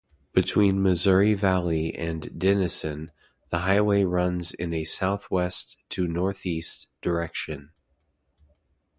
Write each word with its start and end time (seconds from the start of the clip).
Between 0.33 0.81
Missouri 0.81 1.35
Valley 1.35 1.93
and 1.93 2.39
Denison, 2.39 3.11
the 3.49 3.59
highway 3.59 4.03
runs 4.03 4.51
in 4.51 4.73
a 4.73 4.83
southwest-to-northeast 4.83 6.87
direction. 7.03 7.69